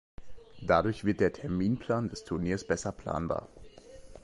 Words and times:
Dadurch 0.63 1.03
wird 1.05 1.19
der 1.19 1.31
Terminplan 1.31 2.09
des 2.09 2.23
Turniers 2.23 2.65
besser 2.65 2.91
planbar. 2.91 3.47